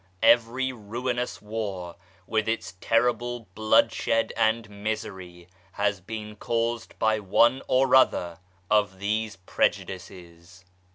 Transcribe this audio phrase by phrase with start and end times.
[0.23, 1.95] Every ruinous war,
[2.25, 8.39] with its terrible bloodshed and misery, has been caused by one or other
[8.71, 10.65] of these prejudices.